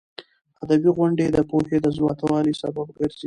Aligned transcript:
ادبي 0.63 0.89
غونډې 0.97 1.25
د 1.35 1.37
پوهې 1.49 1.77
د 1.81 1.87
زیاتوالي 1.97 2.53
سبب 2.61 2.87
ګرځي. 2.97 3.19